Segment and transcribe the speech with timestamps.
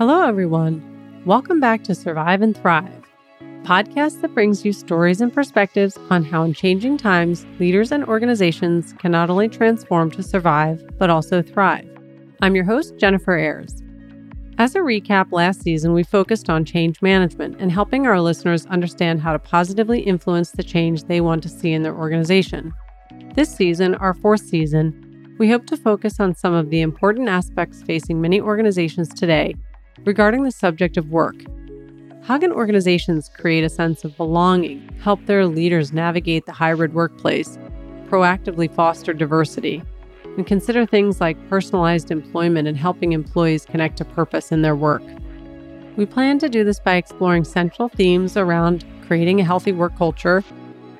[0.00, 1.22] Hello, everyone.
[1.26, 3.04] Welcome back to Survive and Thrive,
[3.64, 8.94] podcast that brings you stories and perspectives on how, in changing times, leaders and organizations
[8.94, 11.86] can not only transform to survive, but also thrive.
[12.40, 13.82] I'm your host, Jennifer Ayers.
[14.56, 19.20] As a recap, last season we focused on change management and helping our listeners understand
[19.20, 22.72] how to positively influence the change they want to see in their organization.
[23.34, 27.82] This season, our fourth season, we hope to focus on some of the important aspects
[27.82, 29.56] facing many organizations today
[30.04, 31.36] regarding the subject of work.
[32.22, 37.58] How can organizations create a sense of belonging, help their leaders navigate the hybrid workplace,
[38.08, 39.82] proactively foster diversity,
[40.36, 45.02] and consider things like personalized employment and helping employees connect to purpose in their work?
[45.96, 50.44] We plan to do this by exploring central themes around creating a healthy work culture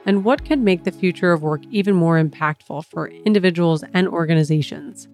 [0.06, 5.08] and what could make the future of work even more impactful for individuals and organizations.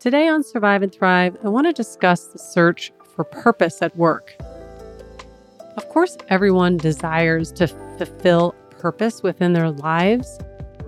[0.00, 4.32] Today on Survive and Thrive, I want to discuss the search for purpose at work.
[5.76, 10.38] Of course, everyone desires to fulfill purpose within their lives,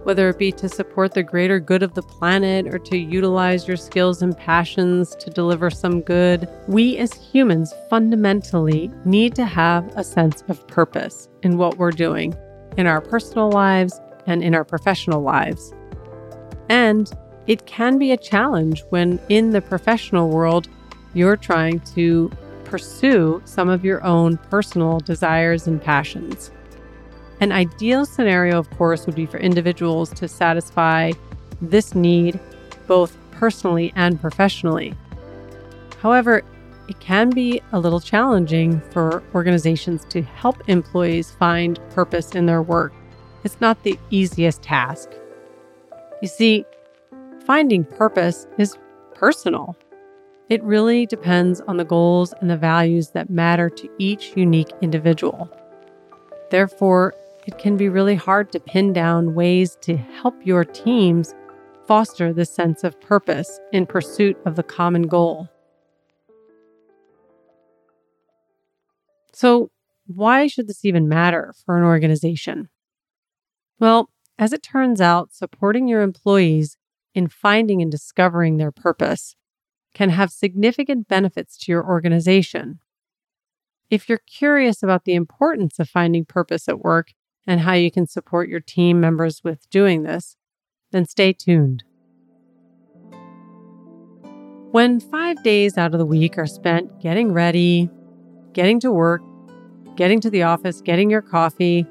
[0.04, 3.76] whether it be to support the greater good of the planet or to utilize your
[3.76, 6.48] skills and passions to deliver some good.
[6.68, 12.32] We as humans fundamentally need to have a sense of purpose in what we're doing
[12.76, 15.74] in our personal lives and in our professional lives.
[16.68, 17.12] And
[17.50, 20.68] it can be a challenge when in the professional world,
[21.14, 22.30] you're trying to
[22.62, 26.52] pursue some of your own personal desires and passions.
[27.40, 31.10] An ideal scenario, of course, would be for individuals to satisfy
[31.60, 32.38] this need
[32.86, 34.94] both personally and professionally.
[36.00, 36.44] However,
[36.86, 42.62] it can be a little challenging for organizations to help employees find purpose in their
[42.62, 42.92] work.
[43.42, 45.08] It's not the easiest task.
[46.22, 46.64] You see,
[47.46, 48.76] finding purpose is
[49.14, 49.76] personal.
[50.48, 55.48] It really depends on the goals and the values that matter to each unique individual.
[56.50, 57.14] Therefore,
[57.46, 61.34] it can be really hard to pin down ways to help your teams
[61.86, 65.48] foster this sense of purpose in pursuit of the common goal.
[69.32, 69.70] So,
[70.06, 72.68] why should this even matter for an organization?
[73.78, 76.76] Well, as it turns out, supporting your employees
[77.14, 79.36] in finding and discovering their purpose
[79.94, 82.78] can have significant benefits to your organization.
[83.90, 87.12] If you're curious about the importance of finding purpose at work
[87.46, 90.36] and how you can support your team members with doing this,
[90.92, 91.82] then stay tuned.
[94.70, 97.90] When five days out of the week are spent getting ready,
[98.52, 99.22] getting to work,
[99.96, 101.84] getting to the office, getting your coffee,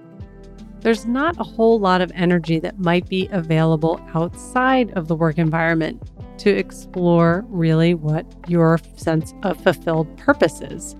[0.81, 5.37] there's not a whole lot of energy that might be available outside of the work
[5.37, 6.01] environment
[6.39, 10.95] to explore really what your sense of fulfilled purpose is.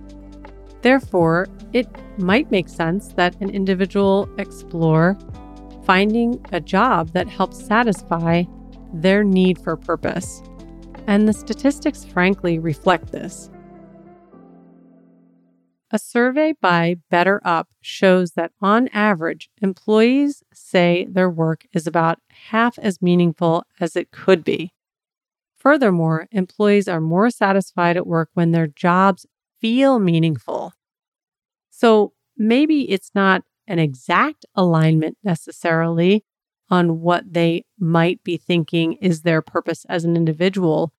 [0.82, 1.88] Therefore, it
[2.18, 5.18] might make sense that an individual explore
[5.84, 8.44] finding a job that helps satisfy
[8.92, 10.42] their need for purpose.
[11.06, 13.49] And the statistics, frankly, reflect this.
[15.92, 22.20] A survey by BetterUp shows that on average, employees say their work is about
[22.50, 24.72] half as meaningful as it could be.
[25.56, 29.26] Furthermore, employees are more satisfied at work when their jobs
[29.60, 30.74] feel meaningful.
[31.70, 36.24] So maybe it's not an exact alignment necessarily
[36.70, 40.92] on what they might be thinking is their purpose as an individual,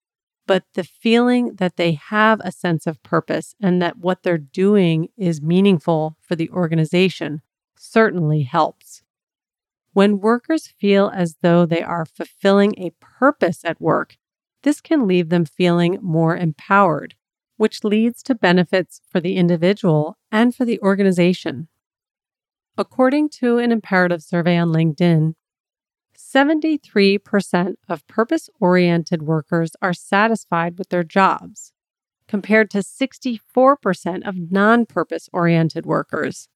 [0.46, 5.08] but the feeling that they have a sense of purpose and that what they're doing
[5.16, 7.42] is meaningful for the organization
[7.76, 9.02] certainly helps.
[9.92, 14.16] When workers feel as though they are fulfilling a purpose at work,
[14.62, 17.14] this can leave them feeling more empowered,
[17.56, 21.68] which leads to benefits for the individual and for the organization.
[22.78, 25.34] According to an imperative survey on LinkedIn,
[26.22, 31.72] 73% of purpose oriented workers are satisfied with their jobs,
[32.28, 36.48] compared to 64% of non purpose oriented workers.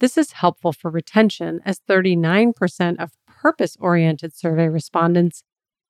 [0.00, 5.42] This is helpful for retention, as 39% of purpose oriented survey respondents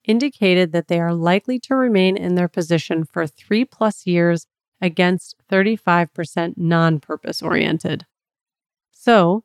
[0.05, 4.47] indicated that they are likely to remain in their position for three plus years
[4.81, 8.07] against 35% non purpose oriented.
[8.91, 9.45] So,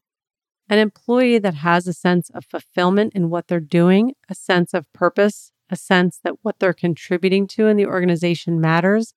[0.74, 4.92] an employee that has a sense of fulfillment in what they're doing, a sense of
[4.92, 9.14] purpose, a sense that what they're contributing to in the organization matters,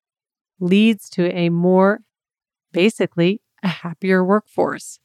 [0.60, 2.00] leads to a more,
[2.72, 5.00] basically, a happier workforce.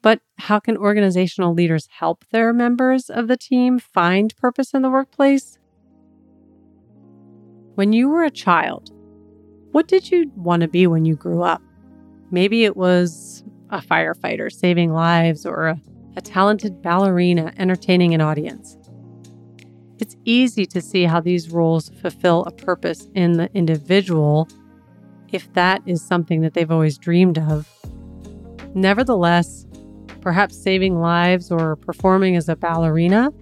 [0.00, 4.90] But how can organizational leaders help their members of the team find purpose in the
[4.90, 5.58] workplace?
[7.74, 8.90] When you were a child,
[9.72, 11.60] what did you want to be when you grew up?
[12.30, 15.80] Maybe it was a firefighter saving lives or a,
[16.16, 18.76] a talented ballerina entertaining an audience.
[19.98, 24.48] It's easy to see how these roles fulfill a purpose in the individual
[25.32, 27.68] if that is something that they've always dreamed of.
[28.74, 29.66] Nevertheless,
[30.20, 33.32] perhaps saving lives or performing as a ballerina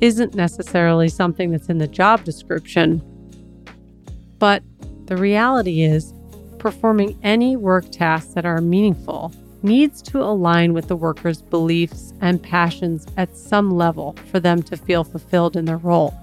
[0.00, 3.02] isn't necessarily something that's in the job description.
[4.38, 4.62] But
[5.06, 6.12] the reality is,
[6.58, 9.32] performing any work tasks that are meaningful
[9.64, 14.76] needs to align with the worker's beliefs and passions at some level for them to
[14.76, 16.14] feel fulfilled in their role.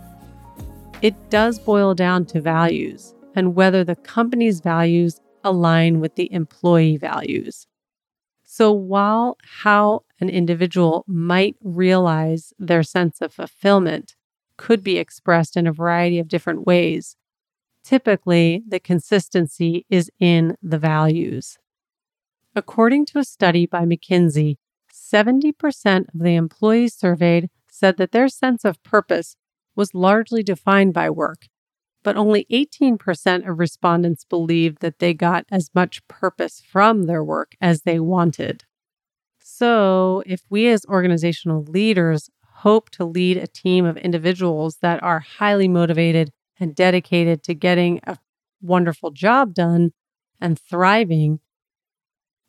[1.01, 6.97] It does boil down to values and whether the company's values align with the employee
[6.97, 7.65] values.
[8.43, 14.15] So, while how an individual might realize their sense of fulfillment
[14.57, 17.15] could be expressed in a variety of different ways,
[17.83, 21.57] typically the consistency is in the values.
[22.55, 24.57] According to a study by McKinsey,
[24.91, 29.37] 70% of the employees surveyed said that their sense of purpose
[29.75, 31.47] was largely defined by work,
[32.03, 37.53] but only 18% of respondents believed that they got as much purpose from their work
[37.61, 38.65] as they wanted.
[39.39, 45.19] So, if we as organizational leaders hope to lead a team of individuals that are
[45.19, 48.17] highly motivated and dedicated to getting a
[48.61, 49.91] wonderful job done
[50.39, 51.39] and thriving,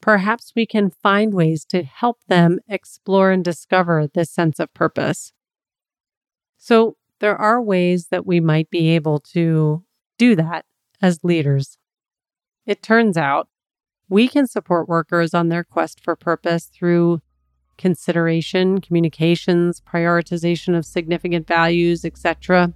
[0.02, 5.32] perhaps we can find ways to help them explore and discover this sense of purpose.
[6.58, 9.84] So, there are ways that we might be able to
[10.18, 10.66] do that
[11.00, 11.78] as leaders.
[12.66, 13.48] It turns out
[14.08, 17.22] we can support workers on their quest for purpose through
[17.78, 22.74] consideration, communications, prioritization of significant values, etc.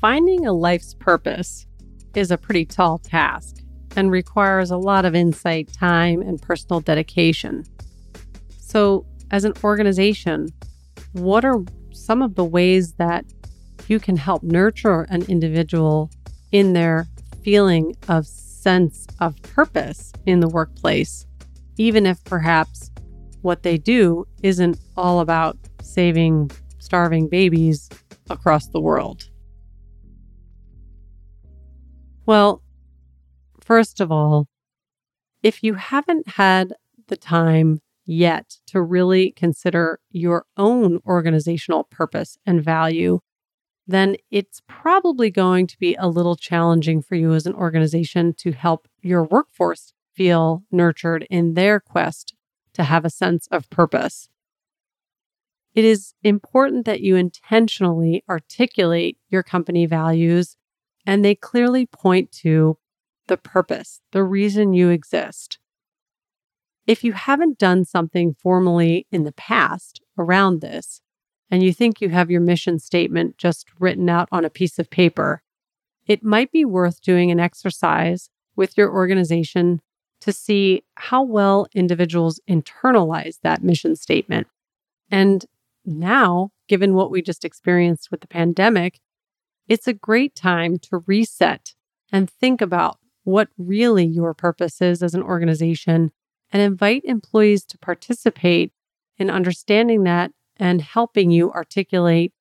[0.00, 1.66] Finding a life's purpose
[2.14, 3.63] is a pretty tall task
[3.96, 7.64] and requires a lot of insight, time, and personal dedication.
[8.58, 10.48] So, as an organization,
[11.12, 11.62] what are
[11.92, 13.24] some of the ways that
[13.88, 16.10] you can help nurture an individual
[16.52, 17.06] in their
[17.42, 21.26] feeling of sense of purpose in the workplace,
[21.76, 22.90] even if perhaps
[23.42, 27.90] what they do isn't all about saving starving babies
[28.30, 29.28] across the world?
[32.26, 32.62] Well,
[33.64, 34.46] First of all,
[35.42, 36.74] if you haven't had
[37.08, 43.20] the time yet to really consider your own organizational purpose and value,
[43.86, 48.52] then it's probably going to be a little challenging for you as an organization to
[48.52, 52.34] help your workforce feel nurtured in their quest
[52.74, 54.28] to have a sense of purpose.
[55.74, 60.56] It is important that you intentionally articulate your company values
[61.06, 62.78] and they clearly point to
[63.26, 65.58] the purpose, the reason you exist.
[66.86, 71.00] If you haven't done something formally in the past around this,
[71.50, 74.90] and you think you have your mission statement just written out on a piece of
[74.90, 75.42] paper,
[76.06, 79.80] it might be worth doing an exercise with your organization
[80.20, 84.46] to see how well individuals internalize that mission statement.
[85.10, 85.44] And
[85.84, 89.00] now, given what we just experienced with the pandemic,
[89.68, 91.74] it's a great time to reset
[92.10, 96.12] and think about what really your purpose is as an organization
[96.52, 98.72] and invite employees to participate
[99.18, 102.32] in understanding that and helping you articulate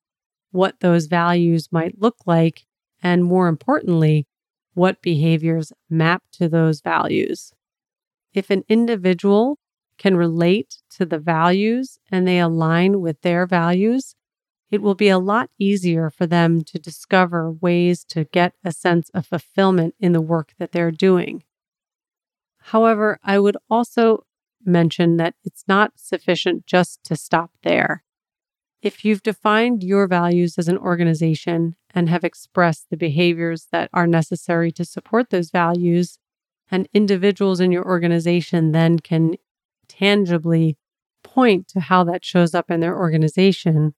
[0.52, 2.66] what those values might look like.
[3.02, 4.28] And more importantly,
[4.74, 7.54] what behaviors map to those values.
[8.34, 9.58] If an individual
[9.98, 14.16] can relate to the values and they align with their values,
[14.74, 19.12] it will be a lot easier for them to discover ways to get a sense
[19.14, 21.44] of fulfillment in the work that they're doing.
[22.58, 24.26] However, I would also
[24.66, 28.04] mention that it's not sufficient just to stop there.
[28.82, 34.08] If you've defined your values as an organization and have expressed the behaviors that are
[34.08, 36.18] necessary to support those values,
[36.72, 39.36] and individuals in your organization then can
[39.88, 40.80] tangibly
[41.22, 43.94] point to how that shows up in their organization,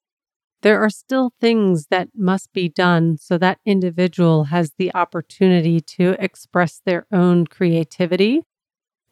[0.61, 6.15] there are still things that must be done so that individual has the opportunity to
[6.19, 8.41] express their own creativity,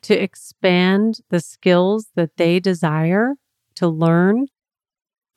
[0.01, 3.35] to expand the skills that they desire
[3.75, 4.47] to learn,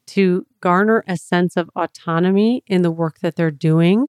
[0.07, 4.07] to garner a sense of autonomy in the work that they're doing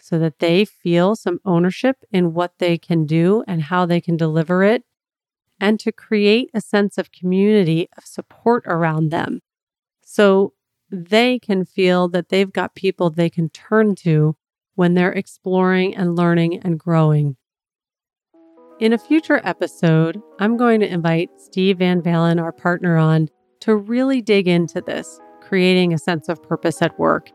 [0.00, 4.16] so that they feel some ownership in what they can do and how they can
[4.16, 4.84] deliver it,
[5.60, 9.40] and to create a sense of community of support around them.
[10.04, 10.54] So
[10.90, 14.36] they can feel that they've got people they can turn to
[14.74, 17.36] when they're exploring and learning and growing.
[18.80, 23.28] In a future episode, I'm going to invite Steve Van Valin, our partner, on
[23.60, 27.30] to really dig into this, creating a sense of purpose at work.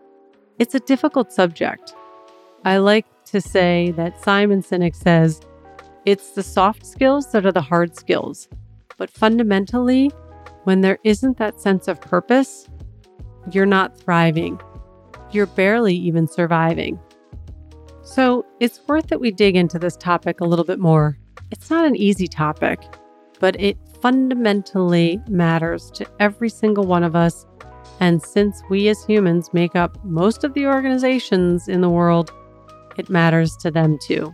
[0.57, 1.93] It's a difficult subject.
[2.63, 5.41] I like to say that Simon Sinek says
[6.05, 8.47] it's the soft skills that are the hard skills.
[8.97, 10.11] But fundamentally,
[10.63, 12.69] when there isn't that sense of purpose,
[13.51, 14.59] you're not thriving.
[15.31, 16.99] You're barely even surviving.
[18.03, 21.17] So it's worth that we dig into this topic a little bit more.
[21.51, 22.79] It's not an easy topic,
[23.39, 27.45] but it fundamentally matters to every single one of us.
[27.99, 32.31] And since we as humans make up most of the organizations in the world,
[32.97, 34.33] it matters to them too.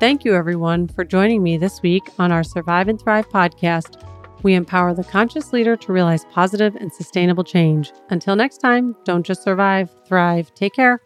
[0.00, 4.02] Thank you, everyone, for joining me this week on our Survive and Thrive podcast.
[4.44, 7.90] We empower the conscious leader to realize positive and sustainable change.
[8.10, 10.54] Until next time, don't just survive, thrive.
[10.54, 11.00] Take care.